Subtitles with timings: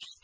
[0.00, 0.15] you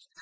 [0.00, 0.21] you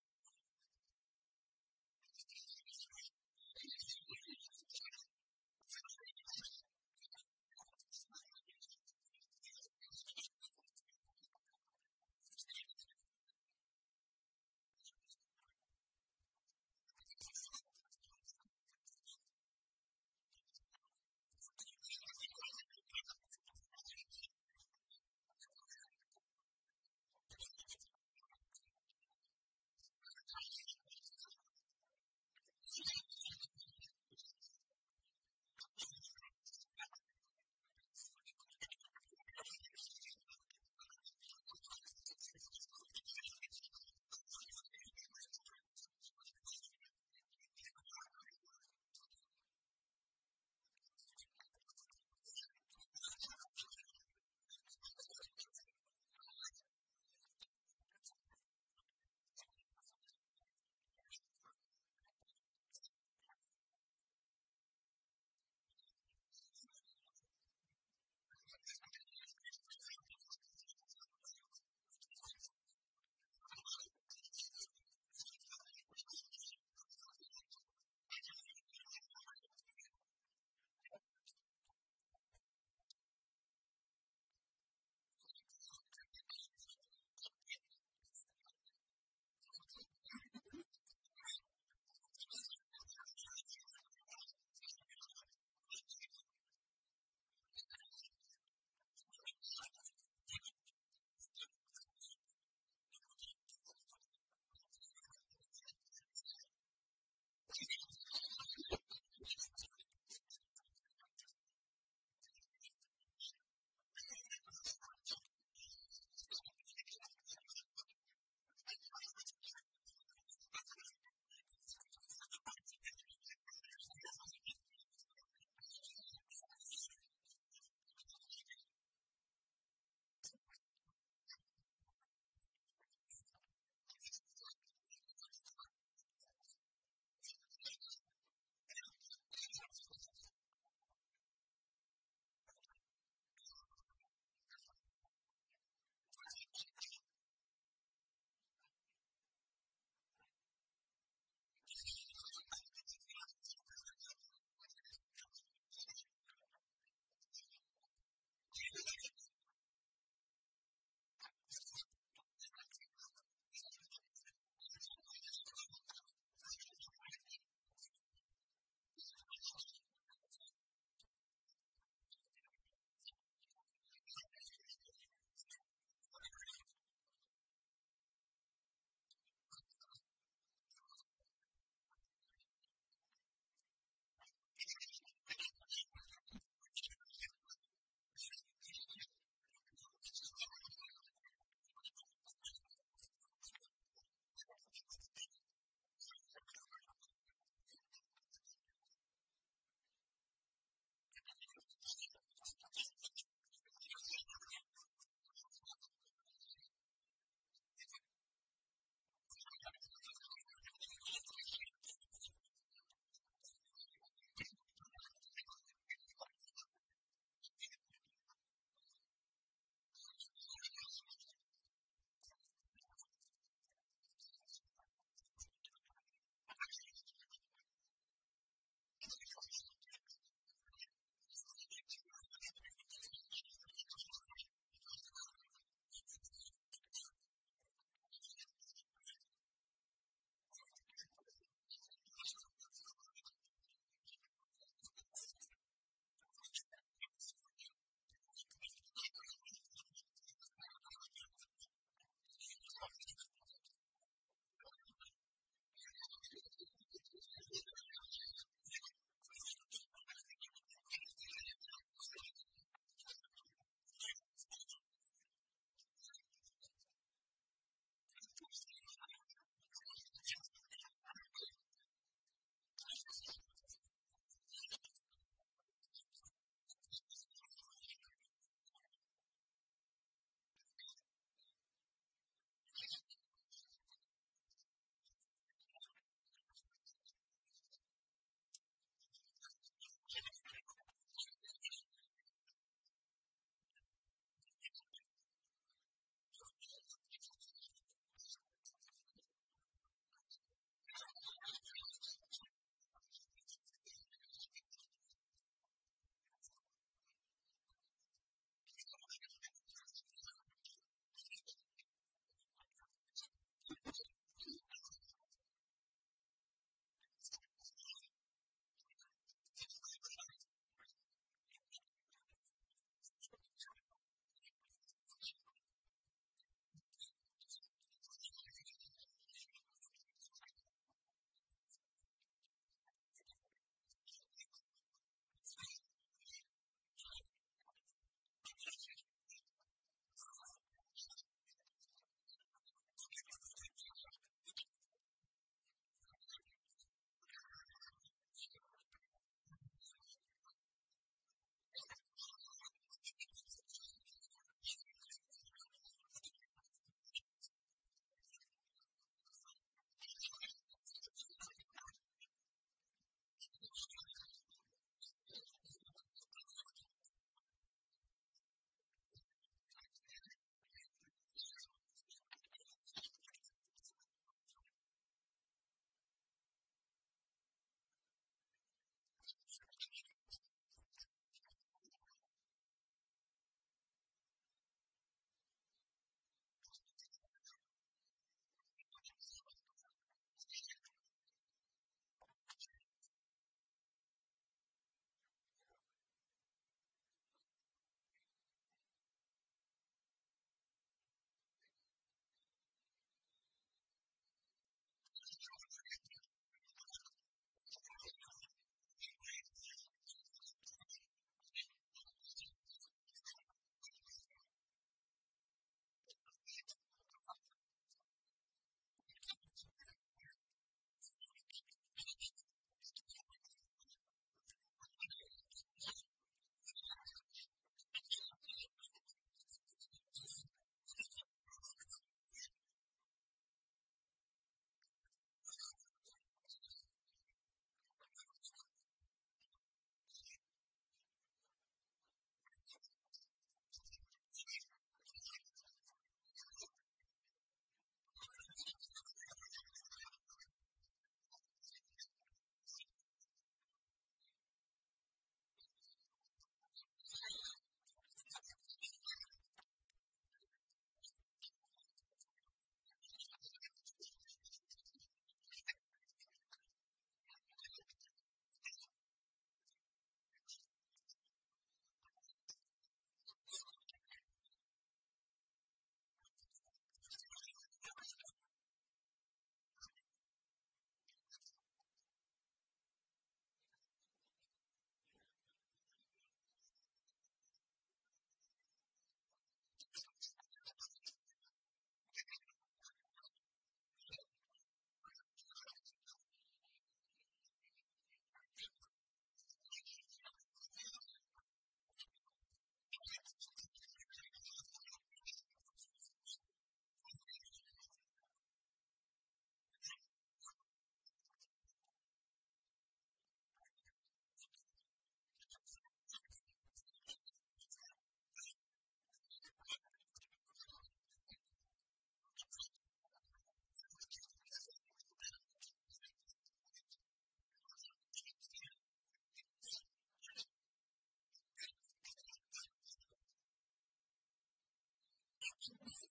[535.59, 536.10] to me.